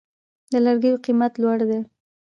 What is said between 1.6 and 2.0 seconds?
دی؟